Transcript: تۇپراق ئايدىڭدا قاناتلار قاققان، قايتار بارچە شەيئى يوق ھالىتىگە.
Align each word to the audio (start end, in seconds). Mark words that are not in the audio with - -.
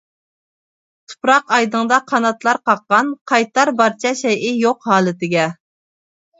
تۇپراق 1.11 1.53
ئايدىڭدا 1.57 1.99
قاناتلار 2.13 2.61
قاققان، 2.71 3.13
قايتار 3.35 3.73
بارچە 3.85 4.17
شەيئى 4.25 4.53
يوق 4.67 4.91
ھالىتىگە. 4.93 5.49